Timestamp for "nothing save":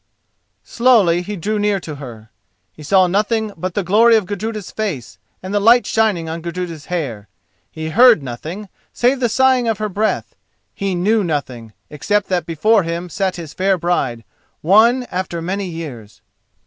8.23-9.19